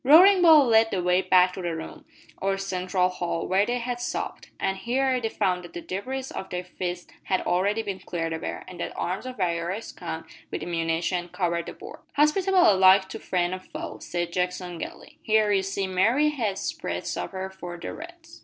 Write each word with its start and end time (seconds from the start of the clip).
Roaring 0.03 0.41
Bull 0.41 0.65
led 0.65 0.89
the 0.89 1.03
way 1.03 1.21
back 1.21 1.53
to 1.53 1.61
the 1.61 1.75
room, 1.75 2.05
or 2.41 2.57
central 2.57 3.07
hall, 3.07 3.45
where 3.47 3.67
they 3.67 3.77
had 3.77 3.99
supped, 3.99 4.49
and 4.59 4.77
here 4.77 5.21
they 5.21 5.29
found 5.29 5.63
that 5.63 5.73
the 5.73 5.81
debris 5.81 6.23
of 6.33 6.49
their 6.49 6.63
feast 6.63 7.11
had 7.25 7.39
already 7.41 7.83
been 7.83 7.99
cleared 7.99 8.33
away, 8.33 8.63
and 8.67 8.79
that 8.79 8.97
arms 8.97 9.27
of 9.27 9.37
various 9.37 9.91
kinds, 9.91 10.25
with 10.49 10.63
ammunition, 10.63 11.29
covered 11.29 11.67
the 11.67 11.73
board. 11.73 11.99
"Hospitable 12.15 12.71
alike 12.73 13.09
to 13.09 13.19
friend 13.19 13.53
and 13.53 13.61
foe," 13.63 13.99
said 13.99 14.33
Jackson 14.33 14.79
gaily. 14.79 15.19
"Here, 15.21 15.51
you 15.51 15.61
see, 15.61 15.85
Mary 15.85 16.29
has 16.29 16.59
spread 16.61 17.05
supper 17.05 17.51
for 17.51 17.77
the 17.79 17.93
Reds!" 17.93 18.39